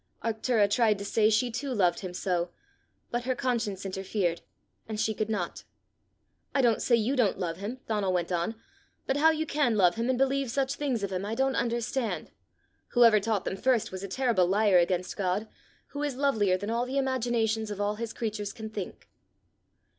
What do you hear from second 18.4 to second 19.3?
can think."